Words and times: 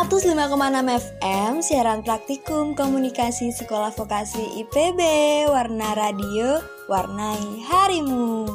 105,6 0.00 0.32
FM 0.96 1.60
siaran 1.60 2.00
praktikum 2.00 2.72
komunikasi 2.72 3.52
sekolah 3.52 3.92
vokasi 3.92 4.64
IPB 4.64 4.96
Warna 5.52 5.92
Radio 5.92 6.64
Warnai 6.88 7.60
Harimu. 7.68 8.48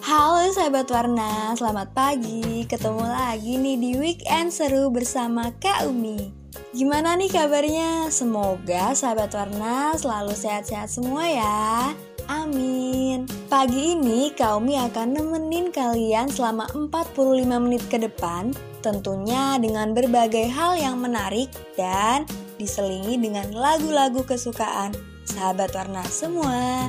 Halo 0.00 0.48
sahabat 0.56 0.88
Warna, 0.88 1.52
selamat 1.52 1.92
pagi. 1.92 2.64
Ketemu 2.64 3.12
lagi 3.12 3.60
nih 3.60 3.76
di 3.76 3.90
weekend 4.00 4.48
seru 4.48 4.88
bersama 4.88 5.52
Kak 5.60 5.84
Umi. 5.84 6.32
Gimana 6.72 7.12
nih 7.20 7.28
kabarnya? 7.28 8.08
Semoga 8.08 8.96
sahabat 8.96 9.36
Warna 9.36 9.92
selalu 10.00 10.32
sehat-sehat 10.32 10.88
semua 10.88 11.28
ya 11.28 11.92
Amin. 12.26 13.30
Pagi 13.46 13.94
ini 13.94 14.34
Kak 14.34 14.58
Umi 14.58 14.74
akan 14.74 15.14
nemenin 15.14 15.70
kalian 15.70 16.26
selama 16.26 16.66
45 16.74 17.46
menit 17.62 17.82
ke 17.86 18.02
depan 18.02 18.50
Tentunya 18.86 19.58
dengan 19.58 19.98
berbagai 19.98 20.46
hal 20.46 20.78
yang 20.78 21.02
menarik 21.02 21.50
dan 21.74 22.22
diselingi 22.54 23.18
dengan 23.18 23.50
lagu-lagu 23.50 24.22
kesukaan 24.22 24.94
sahabat 25.26 25.74
warna 25.74 26.06
semua. 26.06 26.86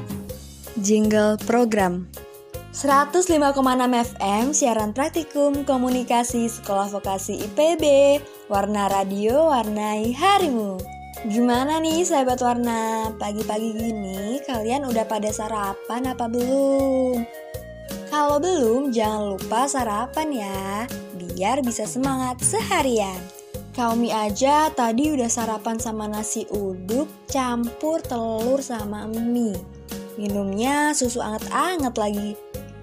Jingle 0.78 1.42
program. 1.50 2.06
105,6 2.78 3.34
FM 4.14 4.44
siaran 4.54 4.94
praktikum 4.94 5.66
komunikasi 5.66 6.46
sekolah 6.46 6.94
vokasi 6.94 7.50
IPB 7.50 7.84
Warna 8.54 8.86
Radio 8.86 9.50
warnai 9.50 10.14
harimu 10.14 10.97
Gimana 11.26 11.82
nih 11.82 12.06
sahabat 12.06 12.38
warna? 12.46 13.10
Pagi-pagi 13.18 13.74
gini 13.74 14.38
kalian 14.46 14.86
udah 14.86 15.02
pada 15.10 15.34
sarapan 15.34 16.14
apa 16.14 16.30
belum? 16.30 17.26
Kalau 18.14 18.38
belum, 18.38 18.94
jangan 18.94 19.34
lupa 19.34 19.66
sarapan 19.66 20.28
ya, 20.30 20.86
biar 21.18 21.66
bisa 21.66 21.90
semangat 21.90 22.38
seharian. 22.46 23.18
Kaumi 23.74 24.14
aja 24.14 24.70
tadi 24.70 25.10
udah 25.10 25.26
sarapan 25.26 25.82
sama 25.82 26.06
nasi 26.06 26.46
uduk 26.54 27.10
campur 27.26 27.98
telur 28.06 28.62
sama 28.62 29.10
mie. 29.10 29.58
Minumnya 30.22 30.94
susu 30.94 31.18
anget-anget 31.18 31.94
lagi. 31.98 32.30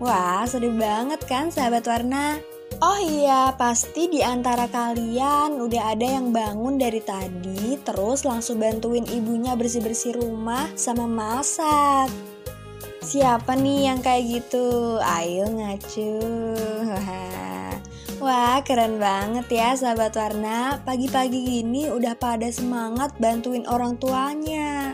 Wah, 0.03 0.43
seru 0.43 0.75
banget 0.75 1.23
kan 1.31 1.55
sahabat 1.55 1.87
warna? 1.87 2.43
Oh 2.85 3.01
iya, 3.01 3.57
pasti 3.57 4.13
di 4.13 4.21
antara 4.21 4.69
kalian 4.69 5.57
udah 5.57 5.97
ada 5.97 6.05
yang 6.05 6.37
bangun 6.37 6.77
dari 6.77 7.01
tadi 7.01 7.81
terus 7.81 8.29
langsung 8.29 8.61
bantuin 8.61 9.09
ibunya 9.09 9.57
bersih-bersih 9.57 10.21
rumah 10.21 10.69
sama 10.77 11.09
masak. 11.09 12.13
Siapa 13.01 13.57
nih 13.57 13.89
yang 13.89 14.05
kayak 14.05 14.29
gitu? 14.29 15.01
Ayo 15.01 15.49
ngacu. 15.49 16.29
Wah, 18.25 18.61
keren 18.61 19.01
banget 19.01 19.49
ya 19.49 19.73
sahabat 19.73 20.13
warna. 20.21 20.77
Pagi-pagi 20.85 21.41
gini 21.41 21.89
udah 21.89 22.13
pada 22.21 22.53
semangat 22.53 23.17
bantuin 23.17 23.65
orang 23.65 23.97
tuanya. 23.97 24.93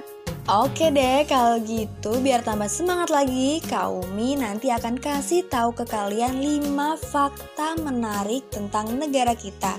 Oke 0.51 0.91
deh, 0.91 1.23
kalau 1.31 1.63
gitu 1.63 2.19
biar 2.19 2.43
tambah 2.43 2.67
semangat 2.67 3.15
lagi, 3.15 3.63
Kaumi 3.71 4.35
nanti 4.35 4.67
akan 4.75 4.99
kasih 4.99 5.47
tahu 5.47 5.71
ke 5.71 5.87
kalian 5.87 6.43
5 6.43 6.99
fakta 6.99 7.79
menarik 7.79 8.51
tentang 8.51 8.99
negara 8.99 9.39
kita, 9.39 9.79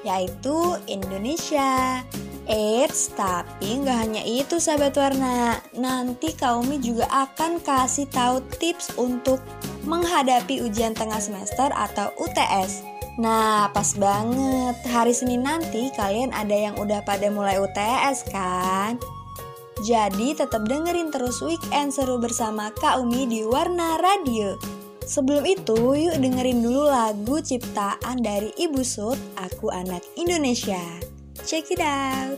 yaitu 0.00 0.80
Indonesia. 0.88 2.00
Eits, 2.48 3.12
tapi 3.12 3.84
nggak 3.84 3.98
hanya 4.00 4.22
itu 4.24 4.56
sahabat 4.56 4.96
warna. 4.96 5.60
Nanti 5.76 6.32
Kaumi 6.32 6.80
juga 6.80 7.04
akan 7.28 7.60
kasih 7.60 8.08
tahu 8.08 8.40
tips 8.56 8.96
untuk 8.96 9.44
menghadapi 9.84 10.64
ujian 10.64 10.96
tengah 10.96 11.20
semester 11.20 11.68
atau 11.76 12.08
UTS. 12.16 12.88
Nah, 13.20 13.68
pas 13.68 13.92
banget. 14.00 14.80
Hari 14.88 15.12
Senin 15.12 15.44
nanti 15.44 15.92
kalian 15.92 16.32
ada 16.32 16.56
yang 16.56 16.80
udah 16.80 17.04
pada 17.04 17.28
mulai 17.28 17.60
UTS 17.60 18.32
kan? 18.32 19.19
Jadi 19.80 20.36
tetap 20.36 20.68
dengerin 20.68 21.08
terus 21.08 21.40
weekend 21.40 21.96
seru 21.96 22.20
bersama 22.20 22.68
Kak 22.68 23.00
Umi 23.00 23.24
di 23.24 23.40
Warna 23.48 23.96
Radio. 23.96 24.60
Sebelum 25.00 25.42
itu, 25.48 25.96
yuk 25.96 26.20
dengerin 26.20 26.60
dulu 26.60 26.84
lagu 26.86 27.40
ciptaan 27.40 28.20
dari 28.20 28.52
Ibu 28.60 28.84
Sud, 28.84 29.16
Aku 29.40 29.72
Anak 29.72 30.04
Indonesia. 30.20 30.78
Check 31.48 31.72
it 31.72 31.80
out. 31.80 32.36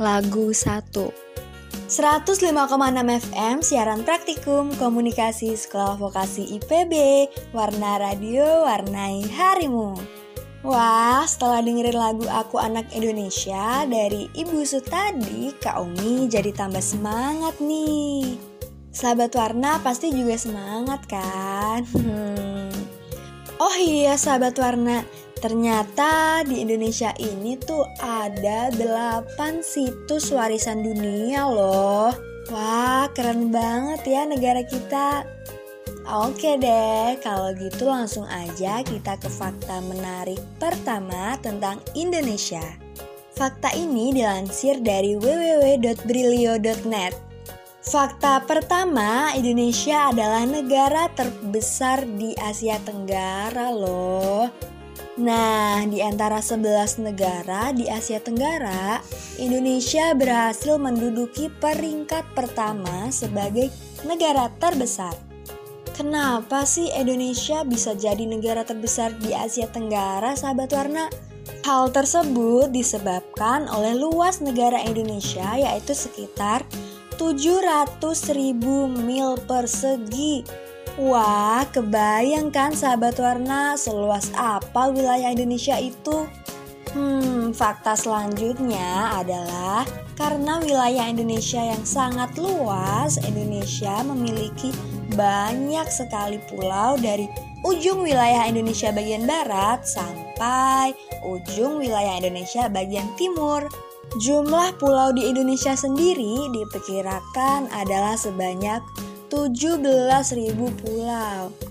Lagu 0.00 0.48
1 0.56 0.90
105,6 1.90 3.26
FM 3.26 3.56
siaran 3.60 4.00
praktikum 4.06 4.72
komunikasi 4.80 5.58
sekolah 5.58 5.98
vokasi 5.98 6.56
IPB 6.56 6.94
Warna 7.50 7.98
Radio 7.98 8.64
Warnai 8.64 9.26
Harimu 9.26 10.19
Wah, 10.60 11.24
setelah 11.24 11.64
dengerin 11.64 11.96
lagu 11.96 12.28
Aku 12.28 12.60
Anak 12.60 12.92
Indonesia 12.92 13.88
dari 13.88 14.28
Ibu 14.36 14.60
Su 14.68 14.84
tadi, 14.84 15.56
Kak 15.56 15.80
Umi 15.80 16.28
jadi 16.28 16.52
tambah 16.52 16.84
semangat 16.84 17.56
nih. 17.64 18.36
Sahabat 18.92 19.32
Warna 19.32 19.80
pasti 19.80 20.12
juga 20.12 20.36
semangat 20.36 21.08
kan? 21.08 21.80
Hmm. 21.96 22.68
Oh 23.60 23.76
iya 23.76 24.16
sahabat 24.16 24.56
Warna, 24.56 25.04
ternyata 25.36 26.40
di 26.48 26.64
Indonesia 26.64 27.12
ini 27.20 27.60
tuh 27.60 27.84
ada 28.00 28.72
8 28.72 29.60
situs 29.60 30.32
warisan 30.32 30.80
dunia 30.80 31.44
loh. 31.44 32.08
Wah, 32.48 33.04
keren 33.12 33.52
banget 33.52 34.00
ya 34.08 34.24
negara 34.24 34.64
kita. 34.64 35.28
Oke 36.08 36.56
deh, 36.56 37.20
kalau 37.20 37.52
gitu 37.52 37.84
langsung 37.84 38.24
aja 38.24 38.80
kita 38.80 39.20
ke 39.20 39.28
fakta 39.28 39.84
menarik 39.84 40.40
pertama 40.56 41.36
tentang 41.44 41.76
Indonesia. 41.92 42.64
Fakta 43.36 43.76
ini 43.76 44.12
dilansir 44.16 44.80
dari 44.80 45.20
www.brilio.net. 45.20 47.12
Fakta 47.80 48.44
pertama, 48.44 49.32
Indonesia 49.36 50.12
adalah 50.12 50.44
negara 50.44 51.08
terbesar 51.16 52.04
di 52.04 52.36
Asia 52.36 52.76
Tenggara 52.80 53.72
loh. 53.72 54.48
Nah, 55.20 55.84
di 55.84 56.00
antara 56.00 56.40
11 56.40 57.12
negara 57.12 57.76
di 57.76 57.88
Asia 57.88 58.20
Tenggara, 58.20 59.00
Indonesia 59.36 60.16
berhasil 60.16 60.80
menduduki 60.80 61.52
peringkat 61.60 62.24
pertama 62.32 63.12
sebagai 63.12 63.68
negara 64.04 64.48
terbesar. 64.60 65.29
Kenapa 66.00 66.64
sih 66.64 66.88
Indonesia 66.96 67.60
bisa 67.60 67.92
jadi 67.92 68.24
negara 68.24 68.64
terbesar 68.64 69.12
di 69.20 69.36
Asia 69.36 69.68
Tenggara, 69.68 70.32
sahabat 70.32 70.72
warna? 70.72 71.12
Hal 71.60 71.92
tersebut 71.92 72.72
disebabkan 72.72 73.68
oleh 73.68 74.00
luas 74.00 74.40
negara 74.40 74.80
Indonesia 74.80 75.60
yaitu 75.60 75.92
sekitar 75.92 76.64
700 77.20 78.00
ribu 78.32 78.88
mil 78.88 79.36
persegi. 79.44 80.40
Wah, 80.96 81.68
kebayangkan 81.68 82.72
sahabat 82.72 83.20
warna 83.20 83.76
seluas 83.76 84.32
apa 84.40 84.88
wilayah 84.88 85.28
Indonesia 85.28 85.76
itu? 85.76 86.24
Hmm, 86.90 87.54
fakta 87.54 87.94
selanjutnya 87.94 89.14
adalah 89.14 89.86
karena 90.18 90.58
wilayah 90.58 91.06
Indonesia 91.06 91.62
yang 91.62 91.86
sangat 91.86 92.34
luas, 92.34 93.14
Indonesia 93.22 94.02
memiliki 94.02 94.74
banyak 95.14 95.86
sekali 95.86 96.42
pulau 96.50 96.98
dari 96.98 97.30
ujung 97.62 98.02
wilayah 98.02 98.42
Indonesia 98.50 98.90
bagian 98.90 99.22
barat 99.22 99.86
sampai 99.86 100.90
ujung 101.22 101.78
wilayah 101.78 102.18
Indonesia 102.18 102.66
bagian 102.66 103.06
timur. 103.14 103.70
Jumlah 104.18 104.74
pulau 104.82 105.14
di 105.14 105.30
Indonesia 105.30 105.78
sendiri 105.78 106.50
diperkirakan 106.50 107.70
adalah 107.70 108.18
sebanyak 108.18 108.82
17.000 109.30 110.58
pulau. 110.82 111.69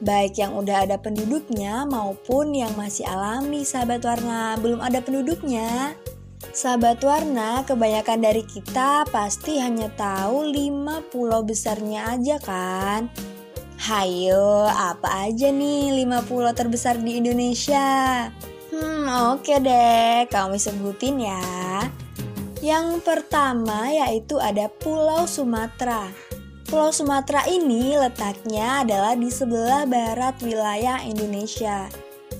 Baik 0.00 0.40
yang 0.40 0.56
udah 0.56 0.88
ada 0.88 0.96
penduduknya 0.96 1.84
maupun 1.84 2.56
yang 2.56 2.72
masih 2.72 3.04
alami 3.04 3.68
sahabat 3.68 4.00
warna 4.00 4.56
belum 4.56 4.80
ada 4.80 5.04
penduduknya. 5.04 5.92
Sahabat 6.56 7.04
warna, 7.04 7.62
kebanyakan 7.68 8.24
dari 8.24 8.42
kita 8.48 9.04
pasti 9.12 9.60
hanya 9.60 9.92
tahu 9.92 10.48
5 10.48 11.12
pulau 11.12 11.44
besarnya 11.44 12.16
aja 12.16 12.40
kan? 12.40 13.12
Hayo, 13.76 14.64
apa 14.66 15.28
aja 15.28 15.52
nih 15.52 15.92
5 16.08 16.24
pulau 16.24 16.52
terbesar 16.56 16.96
di 16.96 17.20
Indonesia? 17.20 18.24
Hmm, 18.72 19.36
oke 19.36 19.44
okay 19.44 19.58
deh, 19.60 20.16
kamu 20.32 20.56
sebutin 20.56 21.20
ya. 21.20 21.44
Yang 22.64 23.04
pertama 23.04 23.88
yaitu 23.92 24.40
ada 24.40 24.68
Pulau 24.68 25.28
Sumatera. 25.28 26.29
Pulau 26.70 26.94
Sumatera 26.94 27.50
ini 27.50 27.98
letaknya 27.98 28.86
adalah 28.86 29.18
di 29.18 29.26
sebelah 29.26 29.90
barat 29.90 30.38
wilayah 30.38 31.02
Indonesia. 31.02 31.90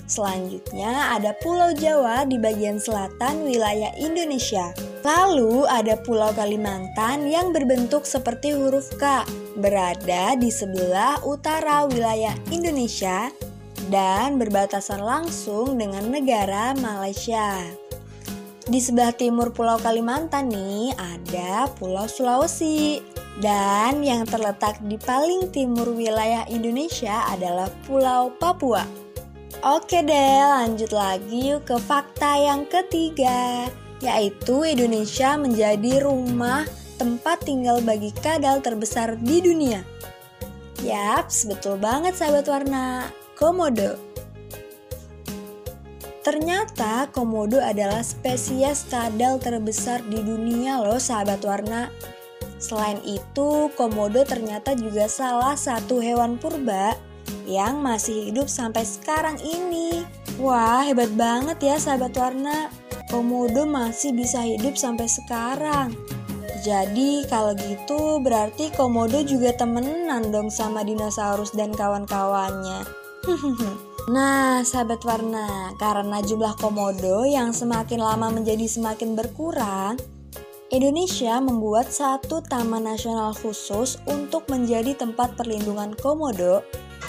Selanjutnya 0.06 1.18
ada 1.18 1.34
Pulau 1.42 1.74
Jawa 1.74 2.22
di 2.30 2.38
bagian 2.38 2.78
selatan 2.78 3.42
wilayah 3.42 3.90
Indonesia. 3.98 4.70
Lalu 5.02 5.66
ada 5.66 5.98
Pulau 5.98 6.30
Kalimantan 6.30 7.26
yang 7.26 7.50
berbentuk 7.50 8.06
seperti 8.06 8.54
huruf 8.54 8.94
K, 9.02 9.26
berada 9.58 10.38
di 10.38 10.54
sebelah 10.54 11.18
utara 11.26 11.90
wilayah 11.90 12.38
Indonesia. 12.54 13.34
dan 13.90 14.38
berbatasan 14.38 15.02
langsung 15.02 15.74
dengan 15.74 16.14
negara 16.14 16.78
Malaysia. 16.78 17.58
Di 18.70 18.78
sebelah 18.78 19.10
timur 19.10 19.50
Pulau 19.50 19.82
Kalimantan 19.82 20.46
nih 20.46 20.94
ada 20.94 21.66
Pulau 21.74 22.06
Sulawesi. 22.06 23.09
Dan 23.38 24.02
yang 24.02 24.26
terletak 24.26 24.82
di 24.82 24.98
paling 24.98 25.54
timur 25.54 25.94
wilayah 25.94 26.42
Indonesia 26.50 27.30
adalah 27.30 27.70
Pulau 27.86 28.34
Papua. 28.34 28.82
Oke 29.60 30.00
deh, 30.02 30.40
lanjut 30.40 30.90
lagi 30.90 31.52
yuk 31.52 31.68
ke 31.68 31.76
fakta 31.76 32.40
yang 32.40 32.64
ketiga, 32.66 33.68
yaitu 34.00 34.64
Indonesia 34.64 35.36
menjadi 35.36 36.02
rumah 36.02 36.64
tempat 36.96 37.44
tinggal 37.44 37.84
bagi 37.84 38.08
kadal 38.24 38.64
terbesar 38.64 39.20
di 39.20 39.44
dunia. 39.44 39.84
Yaps, 40.80 41.44
betul 41.44 41.76
banget 41.76 42.16
sahabat 42.16 42.48
warna. 42.48 43.12
Komodo. 43.36 44.00
Ternyata 46.20 47.08
komodo 47.12 47.56
adalah 47.60 48.04
spesies 48.04 48.84
kadal 48.88 49.40
terbesar 49.40 50.04
di 50.04 50.20
dunia 50.20 50.80
loh 50.80 51.00
sahabat 51.00 51.40
warna. 51.44 51.88
Selain 52.60 53.00
itu, 53.08 53.72
komodo 53.72 54.20
ternyata 54.28 54.76
juga 54.76 55.08
salah 55.08 55.56
satu 55.56 55.98
hewan 55.98 56.36
purba 56.36 56.92
yang 57.48 57.80
masih 57.80 58.28
hidup 58.28 58.46
sampai 58.52 58.84
sekarang 58.84 59.40
ini. 59.40 60.04
Wah, 60.36 60.84
hebat 60.84 61.10
banget 61.16 61.58
ya 61.64 61.76
sahabat 61.80 62.12
warna. 62.14 62.68
Komodo 63.08 63.64
masih 63.66 64.12
bisa 64.12 64.44
hidup 64.44 64.76
sampai 64.76 65.08
sekarang. 65.08 65.96
Jadi 66.60 67.24
kalau 67.32 67.56
gitu 67.56 68.20
berarti 68.20 68.68
komodo 68.76 69.24
juga 69.24 69.56
temenan 69.56 70.28
dong 70.28 70.52
sama 70.52 70.84
dinosaurus 70.84 71.56
dan 71.56 71.72
kawan-kawannya. 71.72 72.84
Nah, 74.10 74.64
sahabat 74.66 75.04
warna, 75.06 75.70
karena 75.78 76.18
jumlah 76.24 76.58
komodo 76.58 77.22
yang 77.28 77.54
semakin 77.54 78.00
lama 78.00 78.32
menjadi 78.32 78.66
semakin 78.66 79.14
berkurang, 79.14 80.00
Indonesia 80.70 81.42
membuat 81.42 81.90
satu 81.90 82.46
taman 82.46 82.86
nasional 82.86 83.34
khusus 83.34 83.98
untuk 84.06 84.46
menjadi 84.46 84.94
tempat 84.94 85.34
perlindungan 85.34 85.98
komodo, 85.98 86.62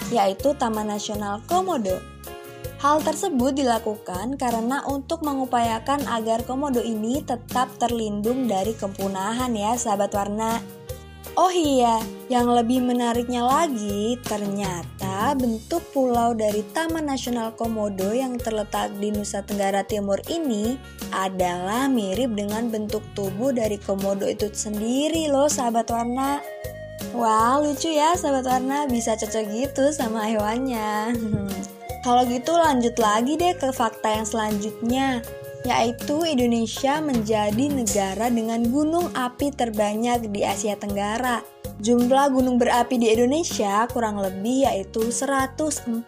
yaitu 0.10 0.58
Taman 0.58 0.90
Nasional 0.90 1.46
Komodo. 1.46 2.02
Hal 2.82 3.06
tersebut 3.06 3.54
dilakukan 3.54 4.42
karena 4.42 4.82
untuk 4.90 5.22
mengupayakan 5.22 6.10
agar 6.10 6.42
komodo 6.42 6.82
ini 6.82 7.22
tetap 7.22 7.70
terlindung 7.78 8.50
dari 8.50 8.74
kepunahan 8.74 9.54
ya 9.54 9.78
sahabat 9.78 10.10
warna. 10.10 10.81
Oh 11.40 11.48
iya, 11.48 12.04
yang 12.28 12.52
lebih 12.52 12.84
menariknya 12.84 13.48
lagi, 13.48 14.20
ternyata 14.20 15.32
bentuk 15.40 15.80
pulau 15.96 16.36
dari 16.36 16.60
Taman 16.76 17.08
Nasional 17.08 17.56
Komodo 17.56 18.12
yang 18.12 18.36
terletak 18.36 18.92
di 19.00 19.16
Nusa 19.16 19.40
Tenggara 19.40 19.88
Timur 19.88 20.20
ini 20.28 20.76
adalah 21.16 21.88
mirip 21.88 22.36
dengan 22.36 22.68
bentuk 22.68 23.00
tubuh 23.16 23.56
dari 23.56 23.80
komodo 23.80 24.28
itu 24.28 24.52
sendiri 24.52 25.32
loh 25.32 25.48
sahabat 25.48 25.88
warna. 25.88 26.44
Wah 27.16 27.64
lucu 27.64 27.92
ya 27.92 28.12
sahabat 28.16 28.48
warna 28.48 28.78
bisa 28.92 29.16
cocok 29.16 29.46
gitu 29.56 29.96
sama 29.96 30.28
hewannya. 30.28 31.16
Kalau 32.06 32.26
gitu 32.28 32.52
lanjut 32.58 32.98
lagi 32.98 33.38
deh 33.38 33.56
ke 33.56 33.70
fakta 33.70 34.20
yang 34.20 34.28
selanjutnya 34.28 35.22
yaitu 35.62 36.26
Indonesia 36.26 36.98
menjadi 37.02 37.66
negara 37.70 38.34
dengan 38.34 38.66
gunung 38.66 39.14
api 39.14 39.54
terbanyak 39.54 40.30
di 40.34 40.42
Asia 40.42 40.74
Tenggara. 40.74 41.46
Jumlah 41.82 42.30
gunung 42.30 42.62
berapi 42.62 43.02
di 43.02 43.10
Indonesia 43.10 43.90
kurang 43.90 44.22
lebih 44.22 44.70
yaitu 44.70 45.10
140 45.10 46.06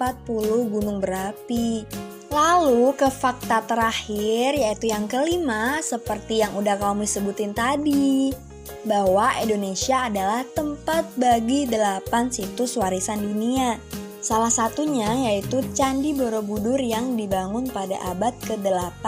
gunung 0.69 1.01
berapi. 1.01 1.85
Lalu 2.33 2.97
ke 2.97 3.09
fakta 3.13 3.61
terakhir 3.65 4.57
yaitu 4.57 4.89
yang 4.89 5.05
kelima 5.05 5.81
seperti 5.85 6.41
yang 6.41 6.53
udah 6.57 6.77
kamu 6.77 7.05
sebutin 7.05 7.53
tadi 7.53 8.33
bahwa 8.85 9.33
Indonesia 9.37 10.09
adalah 10.09 10.41
tempat 10.53 11.07
bagi 11.13 11.69
8 11.69 12.09
situs 12.33 12.77
warisan 12.77 13.21
dunia. 13.21 13.77
Salah 14.23 14.47
satunya 14.47 15.11
yaitu 15.27 15.59
Candi 15.75 16.15
Borobudur 16.15 16.79
yang 16.79 17.19
dibangun 17.19 17.67
pada 17.67 17.99
abad 18.07 18.31
ke-8, 18.47 19.03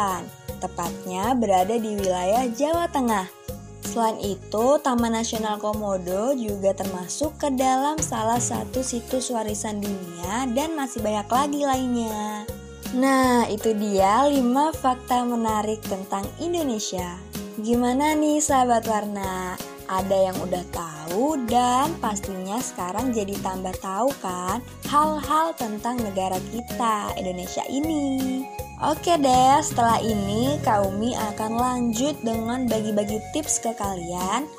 tepatnya 0.59 1.31
berada 1.31 1.79
di 1.79 1.95
wilayah 1.95 2.44
Jawa 2.51 2.91
Tengah. 2.91 3.31
Selain 3.79 4.19
itu, 4.19 4.75
Taman 4.83 5.15
Nasional 5.15 5.56
Komodo 5.56 6.35
juga 6.35 6.75
termasuk 6.75 7.39
ke 7.39 7.47
dalam 7.47 7.95
salah 8.03 8.44
satu 8.44 8.83
situs 8.83 9.31
warisan 9.31 9.79
dunia 9.79 10.51
dan 10.51 10.75
masih 10.75 11.00
banyak 11.00 11.31
lagi 11.31 11.61
lainnya. 11.63 12.44
Nah, 12.91 13.47
itu 13.47 13.71
dia 13.71 14.27
5 14.27 14.75
fakta 14.75 15.23
menarik 15.23 15.79
tentang 15.88 16.27
Indonesia. 16.44 17.15
Gimana 17.56 18.19
nih 18.19 18.44
sahabat 18.44 18.83
warna? 18.83 19.56
Ada 19.85 20.33
yang 20.33 20.37
udah 20.41 20.65
tahu 20.73 21.37
dan 21.45 21.93
pastinya 22.01 22.57
sekarang 22.57 23.13
jadi 23.13 23.37
tambah 23.45 23.77
tahu 23.77 24.09
kan 24.21 24.57
hal-hal 24.89 25.53
tentang 25.53 26.01
negara 26.01 26.41
kita, 26.49 27.13
Indonesia 27.21 27.61
ini. 27.69 28.41
Oke 28.81 29.15
deh, 29.15 29.55
setelah 29.63 30.01
ini 30.03 30.59
Kaumi 30.65 31.15
akan 31.15 31.51
lanjut 31.55 32.17
dengan 32.25 32.67
bagi-bagi 32.67 33.21
tips 33.31 33.63
ke 33.63 33.71
kalian 33.77 34.49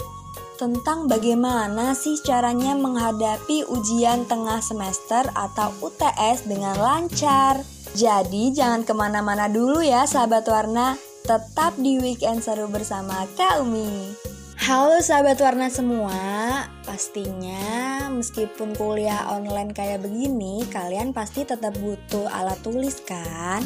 tentang 0.57 1.05
bagaimana 1.05 1.93
sih 1.93 2.17
caranya 2.25 2.73
menghadapi 2.73 3.69
ujian 3.69 4.25
tengah 4.25 4.65
semester 4.65 5.29
atau 5.37 5.69
UTS 5.85 6.49
dengan 6.49 6.81
lancar. 6.81 7.61
Jadi 7.93 8.57
jangan 8.57 8.85
ke 8.85 8.93
mana-mana 8.97 9.53
dulu 9.53 9.85
ya 9.85 10.09
sahabat 10.09 10.49
warna, 10.49 10.97
tetap 11.25 11.77
di 11.77 12.01
weekend 12.01 12.41
seru 12.41 12.69
bersama 12.73 13.29
Kaumi. 13.37 14.26
Halo 14.67 14.99
sahabat 14.99 15.39
warna 15.39 15.71
semua, 15.71 16.67
pastinya 16.83 18.11
meskipun 18.11 18.75
kuliah 18.75 19.31
online 19.31 19.71
kayak 19.71 20.03
begini, 20.03 20.67
kalian 20.75 21.15
pasti 21.15 21.47
tetap 21.47 21.71
butuh 21.79 22.27
alat 22.27 22.59
tulis 22.67 22.99
kan? 23.07 23.63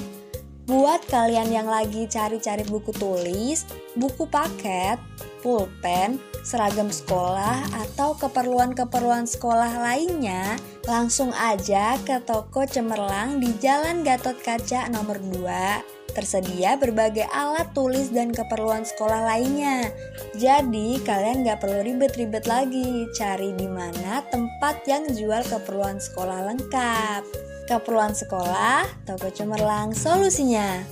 Buat 0.70 1.02
kalian 1.10 1.50
yang 1.50 1.66
lagi 1.66 2.06
cari-cari 2.06 2.62
buku 2.62 2.94
tulis, 2.94 3.66
buku 3.98 4.30
paket, 4.30 5.02
pulpen, 5.42 6.22
seragam 6.46 6.86
sekolah, 6.94 7.66
atau 7.74 8.14
keperluan-keperluan 8.14 9.26
sekolah 9.26 9.82
lainnya, 9.82 10.54
langsung 10.86 11.34
aja 11.34 11.98
ke 12.06 12.22
toko 12.22 12.62
Cemerlang 12.70 13.42
di 13.42 13.50
Jalan 13.58 14.06
Gatot 14.06 14.38
Kaca 14.38 14.86
nomor 14.94 15.18
2 15.18 16.14
Tersedia 16.14 16.78
berbagai 16.78 17.26
alat 17.34 17.74
tulis 17.74 18.14
dan 18.14 18.30
keperluan 18.30 18.86
sekolah 18.86 19.26
lainnya. 19.26 19.90
Jadi 20.38 21.02
kalian 21.02 21.46
gak 21.46 21.66
perlu 21.66 21.82
ribet-ribet 21.82 22.46
lagi 22.46 23.10
cari 23.18 23.54
di 23.58 23.66
mana 23.66 24.22
tempat 24.30 24.86
yang 24.86 25.02
jual 25.10 25.42
keperluan 25.50 25.98
sekolah 25.98 26.46
lengkap. 26.50 27.49
Keperluan 27.70 28.18
sekolah, 28.18 28.82
toko 29.06 29.30
cemerlang 29.30 29.94
solusinya. 29.94 30.82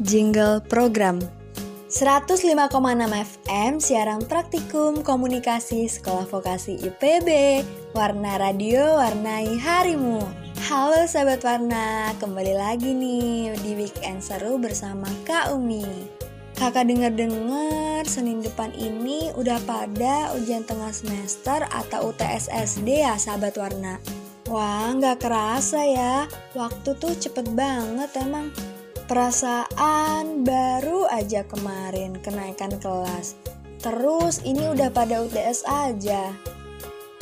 Jingle 0.00 0.64
program 0.64 1.20
105,6 1.92 2.72
FM 3.04 3.72
siaran 3.76 4.24
praktikum 4.24 5.04
komunikasi 5.04 5.84
sekolah 5.92 6.24
vokasi 6.24 6.80
IPB 6.88 7.28
Warna 7.92 8.40
radio 8.40 8.96
warnai 8.96 9.60
harimu 9.60 10.24
Halo 10.72 11.04
sahabat 11.04 11.44
warna, 11.44 12.16
kembali 12.16 12.56
lagi 12.56 12.96
nih 12.96 13.52
di 13.60 13.76
weekend 13.76 14.24
seru 14.24 14.56
bersama 14.56 15.12
Kak 15.28 15.52
Umi. 15.52 15.84
Kakak 16.56 16.88
denger-dengar 16.88 18.08
Senin 18.08 18.40
depan 18.40 18.72
ini 18.72 19.28
udah 19.36 19.60
pada 19.68 20.32
ujian 20.32 20.64
tengah 20.64 20.96
semester 20.96 21.68
atau 21.68 22.08
UTS 22.08 22.48
SD 22.48 23.04
ya 23.04 23.20
sahabat 23.20 23.60
warna. 23.60 24.00
Wah 24.50 24.90
nggak 24.90 25.22
kerasa 25.22 25.86
ya, 25.86 26.26
waktu 26.58 26.98
tuh 26.98 27.14
cepet 27.14 27.54
banget 27.54 28.10
emang. 28.18 28.50
Perasaan 29.06 30.42
baru 30.42 31.06
aja 31.06 31.46
kemarin 31.46 32.18
kenaikan 32.18 32.74
kelas. 32.82 33.38
Terus 33.78 34.42
ini 34.42 34.66
udah 34.66 34.90
pada 34.90 35.22
UTS 35.22 35.62
aja. 35.66 36.34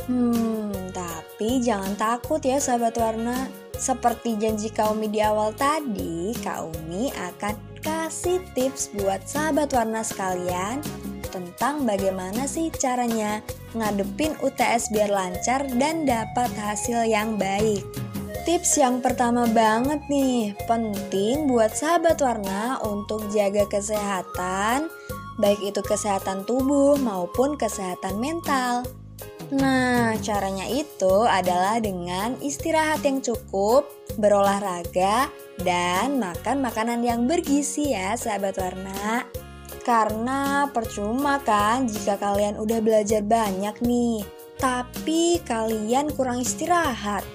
Hmm, 0.08 0.72
tapi 0.96 1.60
jangan 1.60 1.92
takut 2.00 2.40
ya 2.40 2.56
sahabat 2.56 2.96
warna. 2.96 3.48
Seperti 3.76 4.36
janji 4.36 4.68
Kaumi 4.72 5.08
di 5.08 5.24
awal 5.24 5.56
tadi, 5.56 6.36
Kaumi 6.40 7.12
akan 7.12 7.56
kasih 7.80 8.44
tips 8.52 8.92
buat 8.92 9.24
sahabat 9.24 9.72
warna 9.72 10.04
sekalian 10.04 10.84
tentang 11.30 11.86
bagaimana 11.86 12.44
sih 12.50 12.68
caranya 12.74 13.40
ngadepin 13.78 14.34
UTS 14.42 14.90
biar 14.90 15.08
lancar 15.08 15.64
dan 15.78 16.04
dapat 16.04 16.50
hasil 16.58 17.06
yang 17.06 17.38
baik. 17.38 17.86
Tips 18.42 18.80
yang 18.82 18.98
pertama 18.98 19.46
banget 19.46 20.00
nih, 20.10 20.58
penting 20.66 21.46
buat 21.46 21.70
sahabat 21.70 22.18
warna 22.18 22.82
untuk 22.82 23.30
jaga 23.30 23.68
kesehatan, 23.70 24.90
baik 25.38 25.60
itu 25.62 25.78
kesehatan 25.84 26.42
tubuh 26.48 26.98
maupun 26.98 27.54
kesehatan 27.54 28.18
mental. 28.18 28.82
Nah, 29.50 30.14
caranya 30.22 30.64
itu 30.70 31.26
adalah 31.26 31.82
dengan 31.82 32.38
istirahat 32.38 33.02
yang 33.02 33.18
cukup, 33.18 33.86
berolahraga, 34.14 35.26
dan 35.60 36.22
makan 36.22 36.62
makanan 36.62 37.02
yang 37.02 37.26
bergizi 37.26 37.92
ya 37.92 38.14
sahabat 38.14 38.56
warna. 38.56 39.26
Karena 39.90 40.70
percuma 40.70 41.42
kan 41.42 41.90
jika 41.90 42.14
kalian 42.14 42.62
udah 42.62 42.78
belajar 42.78 43.26
banyak 43.26 43.74
nih, 43.82 44.22
tapi 44.54 45.42
kalian 45.42 46.14
kurang 46.14 46.46
istirahat. 46.46 47.26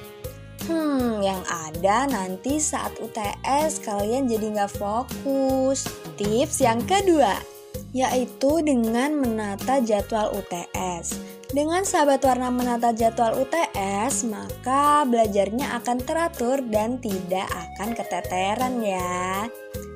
Hmm, 0.63 1.19
yang 1.19 1.43
ada 1.51 2.07
nanti 2.07 2.63
saat 2.63 2.95
UTS 3.03 3.83
kalian 3.83 4.31
jadi 4.31 4.55
nggak 4.55 4.71
fokus. 4.71 5.83
Tips 6.15 6.63
yang 6.63 6.79
kedua, 6.88 7.35
yaitu 7.91 8.63
dengan 8.63 9.19
menata 9.19 9.83
jadwal 9.83 10.31
UTS. 10.31 11.19
Dengan 11.51 11.83
sahabat 11.83 12.24
warna 12.24 12.55
menata 12.55 12.95
jadwal 12.95 13.35
UTS, 13.35 14.31
maka 14.31 15.03
belajarnya 15.03 15.75
akan 15.83 15.97
teratur 16.07 16.63
dan 16.71 17.03
tidak 17.03 17.51
akan 17.51 17.91
keteteran 17.91 18.79
ya. 18.79 19.43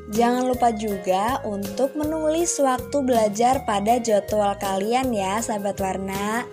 Jangan 0.10 0.50
lupa 0.50 0.74
juga 0.74 1.38
untuk 1.46 1.94
menulis 1.94 2.58
waktu 2.58 2.98
belajar 3.06 3.62
pada 3.64 4.02
jadwal 4.02 4.58
kalian 4.58 5.14
ya, 5.14 5.38
sahabat 5.38 5.78
warna. 5.78 6.50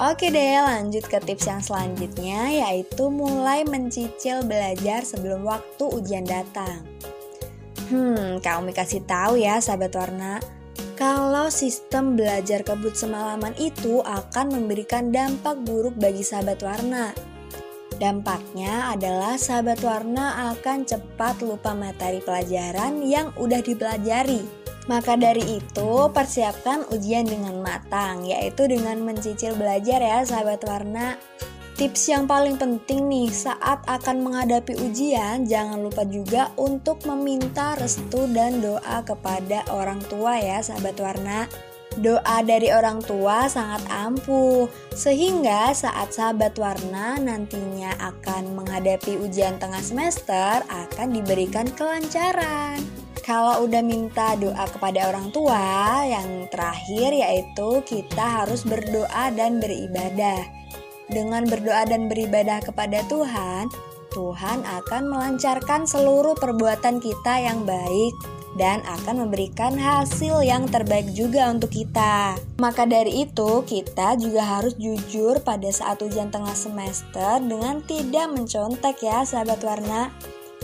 Oke 0.00 0.32
deh, 0.32 0.56
lanjut 0.56 1.04
ke 1.04 1.20
tips 1.20 1.46
yang 1.46 1.60
selanjutnya, 1.60 2.48
yaitu 2.48 3.12
mulai 3.12 3.62
mencicil 3.68 4.40
belajar 4.42 5.04
sebelum 5.04 5.44
waktu 5.44 5.84
ujian 5.84 6.24
datang. 6.24 6.80
Hmm, 7.92 8.40
Kak 8.40 8.64
Umi 8.64 8.72
kasih 8.72 9.04
tahu 9.04 9.36
ya, 9.36 9.60
sahabat 9.60 9.92
warna 9.92 10.40
kalau 11.02 11.50
sistem 11.50 12.14
belajar 12.14 12.62
kebut 12.62 12.94
semalaman 12.94 13.50
itu 13.58 13.98
akan 14.06 14.54
memberikan 14.54 15.10
dampak 15.10 15.58
buruk 15.66 15.98
bagi 15.98 16.22
sahabat 16.22 16.62
warna. 16.62 17.10
Dampaknya 18.02 18.90
adalah 18.90 19.38
sahabat 19.38 19.78
warna 19.86 20.50
akan 20.50 20.82
cepat 20.82 21.38
lupa 21.38 21.70
materi 21.70 22.18
pelajaran 22.18 22.98
yang 23.06 23.30
udah 23.38 23.62
dipelajari. 23.62 24.42
Maka 24.90 25.14
dari 25.14 25.62
itu, 25.62 26.10
persiapkan 26.10 26.82
ujian 26.90 27.30
dengan 27.30 27.62
matang, 27.62 28.26
yaitu 28.26 28.66
dengan 28.66 28.98
mencicil 29.06 29.54
belajar 29.54 30.02
ya 30.02 30.18
sahabat 30.26 30.66
warna. 30.66 31.14
Tips 31.78 32.10
yang 32.10 32.26
paling 32.26 32.58
penting 32.58 33.06
nih 33.06 33.30
saat 33.30 33.86
akan 33.86 34.26
menghadapi 34.26 34.82
ujian, 34.82 35.46
jangan 35.46 35.78
lupa 35.78 36.02
juga 36.02 36.50
untuk 36.58 37.06
meminta 37.06 37.78
restu 37.78 38.26
dan 38.34 38.58
doa 38.58 39.06
kepada 39.06 39.62
orang 39.70 40.02
tua 40.10 40.42
ya 40.42 40.58
sahabat 40.58 40.98
warna. 40.98 41.46
Doa 42.00 42.40
dari 42.40 42.72
orang 42.72 43.04
tua 43.04 43.52
sangat 43.52 43.84
ampuh, 43.92 44.64
sehingga 44.96 45.76
saat 45.76 46.16
sahabat 46.16 46.56
warna 46.56 47.20
nantinya 47.20 47.92
akan 48.00 48.56
menghadapi 48.56 49.20
ujian 49.20 49.60
tengah 49.60 49.84
semester 49.84 50.64
akan 50.72 51.08
diberikan 51.12 51.68
kelancaran. 51.76 52.80
Kalau 53.20 53.68
udah 53.68 53.84
minta 53.84 54.34
doa 54.40 54.64
kepada 54.72 55.12
orang 55.12 55.28
tua, 55.36 56.00
yang 56.08 56.48
terakhir 56.48 57.12
yaitu 57.12 57.84
kita 57.84 58.42
harus 58.42 58.64
berdoa 58.64 59.28
dan 59.36 59.60
beribadah. 59.60 60.48
Dengan 61.12 61.44
berdoa 61.44 61.84
dan 61.84 62.08
beribadah 62.08 62.64
kepada 62.64 63.04
Tuhan, 63.06 63.68
Tuhan 64.16 64.64
akan 64.64 65.02
melancarkan 65.12 65.84
seluruh 65.84 66.32
perbuatan 66.40 67.04
kita 67.04 67.34
yang 67.36 67.68
baik 67.68 68.41
dan 68.56 68.84
akan 68.84 69.26
memberikan 69.26 69.76
hasil 69.76 70.44
yang 70.44 70.68
terbaik 70.68 71.08
juga 71.16 71.48
untuk 71.48 71.72
kita. 71.72 72.36
Maka 72.60 72.84
dari 72.84 73.24
itu, 73.24 73.64
kita 73.64 74.20
juga 74.20 74.44
harus 74.44 74.76
jujur 74.76 75.40
pada 75.40 75.68
saat 75.72 76.00
ujian 76.04 76.28
tengah 76.28 76.54
semester 76.56 77.40
dengan 77.40 77.80
tidak 77.84 78.28
mencontek 78.32 79.00
ya, 79.00 79.24
sahabat 79.24 79.60
warna. 79.64 80.12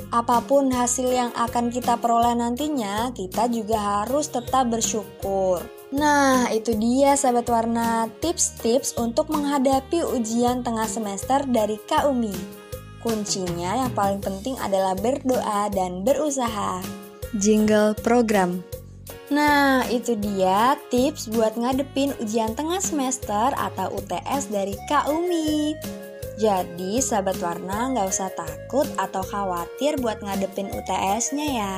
Apa 0.08 0.40
pun 0.40 0.72
hasil 0.72 1.12
yang 1.12 1.32
akan 1.36 1.68
kita 1.68 2.00
peroleh 2.00 2.32
nantinya, 2.32 3.12
kita 3.12 3.48
juga 3.52 4.04
harus 4.04 4.32
tetap 4.32 4.72
bersyukur. 4.72 5.60
Nah, 5.88 6.52
itu 6.52 6.76
dia 6.76 7.16
sahabat 7.16 7.48
warna 7.48 8.12
tips-tips 8.20 8.96
untuk 9.00 9.32
menghadapi 9.32 10.04
ujian 10.04 10.60
tengah 10.60 10.84
semester 10.84 11.44
dari 11.48 11.80
Kak 11.88 12.08
Umi. 12.08 12.32
Kuncinya 13.00 13.84
yang 13.84 13.92
paling 13.96 14.20
penting 14.20 14.60
adalah 14.60 14.92
berdoa 14.92 15.72
dan 15.72 16.04
berusaha. 16.04 17.07
Jingle 17.36 17.92
program. 18.00 18.64
Nah, 19.28 19.84
itu 19.92 20.16
dia 20.16 20.80
tips 20.88 21.28
buat 21.28 21.52
ngadepin 21.52 22.16
ujian 22.24 22.56
tengah 22.56 22.80
semester 22.80 23.52
atau 23.52 23.92
UTS 23.92 24.48
dari 24.48 24.72
Kak 24.88 25.12
Umi. 25.12 25.76
Jadi, 26.40 26.96
sahabat 27.04 27.36
warna 27.44 27.92
nggak 27.92 28.08
usah 28.08 28.32
takut 28.32 28.88
atau 28.96 29.20
khawatir 29.20 30.00
buat 30.00 30.24
ngadepin 30.24 30.72
UTS-nya 30.72 31.46
ya. 31.60 31.76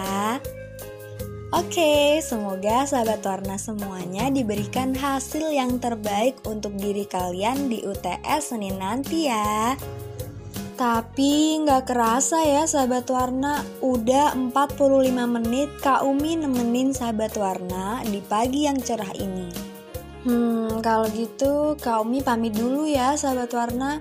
Oke, 1.50 2.22
semoga 2.22 2.86
sahabat 2.86 3.26
warna 3.26 3.58
semuanya 3.58 4.30
diberikan 4.30 4.94
hasil 4.94 5.50
yang 5.50 5.82
terbaik 5.82 6.38
untuk 6.46 6.78
diri 6.78 7.02
kalian 7.10 7.66
di 7.66 7.82
UTS 7.82 8.54
Senin 8.54 8.78
nanti 8.78 9.26
ya. 9.26 9.74
Tapi 10.80 11.60
nggak 11.60 11.92
kerasa 11.92 12.40
ya 12.40 12.64
sahabat 12.64 13.04
warna, 13.12 13.60
udah 13.84 14.32
45 14.32 15.12
menit 15.28 15.68
Kak 15.84 16.08
Umi 16.08 16.40
nemenin 16.40 16.96
sahabat 16.96 17.36
warna 17.36 18.00
di 18.08 18.24
pagi 18.24 18.64
yang 18.64 18.80
cerah 18.80 19.12
ini. 19.12 19.52
Hmm, 20.24 20.80
kalau 20.80 21.04
gitu 21.12 21.76
Kak 21.76 22.00
Umi 22.00 22.24
pamit 22.24 22.56
dulu 22.56 22.88
ya 22.88 23.12
sahabat 23.12 23.52
warna. 23.52 24.00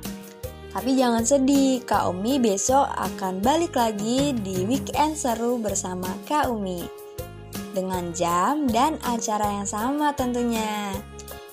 Tapi 0.71 0.95
jangan 0.95 1.27
sedih, 1.27 1.83
Kak 1.83 2.15
Umi 2.15 2.39
besok 2.39 2.87
akan 2.95 3.43
balik 3.43 3.75
lagi 3.75 4.31
di 4.39 4.63
weekend 4.63 5.19
seru 5.19 5.59
bersama 5.59 6.07
Kak 6.31 6.47
Umi 6.47 6.87
dengan 7.75 8.15
jam 8.15 8.71
dan 8.71 8.95
acara 9.03 9.51
yang 9.51 9.67
sama 9.67 10.15
tentunya. 10.15 10.95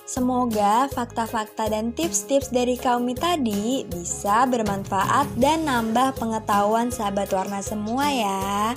Semoga 0.07 0.87
fakta-fakta 0.87 1.67
dan 1.67 1.91
tips-tips 1.91 2.47
dari 2.47 2.79
Kaumi 2.79 3.11
tadi 3.11 3.83
bisa 3.91 4.47
bermanfaat 4.47 5.27
dan 5.35 5.67
nambah 5.67 6.15
pengetahuan 6.15 6.87
sahabat 6.87 7.27
warna 7.35 7.59
semua 7.59 8.07
ya. 8.07 8.71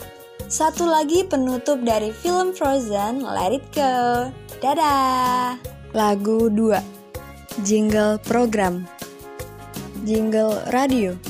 Satu 0.50 0.90
lagi 0.90 1.22
penutup 1.22 1.86
dari 1.86 2.10
film 2.10 2.50
Frozen, 2.50 3.22
Let 3.22 3.54
It 3.54 3.66
Go. 3.70 4.26
Dadah! 4.58 5.54
Lagu 5.94 6.50
2 6.50 7.62
Jingle 7.62 8.18
Program 8.26 8.82
Jingle 10.02 10.58
Radio 10.74 11.29